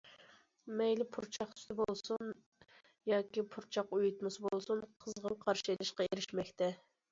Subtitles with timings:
[0.77, 2.31] مەيلى پۇرچاق سۈتى بولسۇن
[3.11, 6.75] ياكى پۇرچاق ئۇيۇتمىسى بولسۇن، قىزغىن قارشى ئېلىشقا ئېرىشمەكتە.